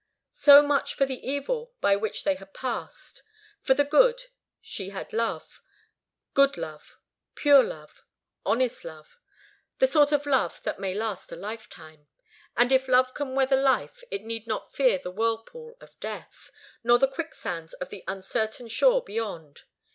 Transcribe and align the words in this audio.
So 0.33 0.63
much 0.63 0.95
for 0.95 1.05
the 1.05 1.23
evil 1.23 1.73
by 1.79 1.95
which 1.95 2.23
she 2.23 2.33
had 2.33 2.55
passed. 2.55 3.21
For 3.61 3.75
the 3.75 3.83
good, 3.83 4.19
she 4.59 4.89
had 4.89 5.13
love, 5.13 5.61
good 6.33 6.57
love, 6.57 6.97
pure 7.35 7.63
love, 7.63 8.03
honest 8.43 8.83
love 8.83 9.19
the 9.77 9.85
sort 9.85 10.11
of 10.11 10.25
love 10.25 10.59
that 10.63 10.79
may 10.79 10.95
last 10.95 11.31
a 11.31 11.35
lifetime. 11.35 12.07
And 12.57 12.71
if 12.71 12.87
love 12.87 13.13
can 13.13 13.35
weather 13.35 13.61
life 13.61 14.03
it 14.09 14.23
need 14.23 14.47
not 14.47 14.73
fear 14.73 14.97
the 14.97 15.11
whirlpool 15.11 15.77
of 15.79 15.99
death, 15.99 16.49
nor 16.83 16.97
the 16.97 17.07
quicksands 17.07 17.73
of 17.73 17.89
the 17.89 18.03
uncertain 18.07 18.69
shore 18.69 19.03
beyond. 19.03 19.65